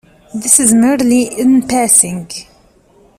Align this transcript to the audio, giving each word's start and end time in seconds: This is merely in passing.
This 0.33 0.59
is 0.59 0.73
merely 0.73 1.25
in 1.39 1.61
passing. 1.67 2.27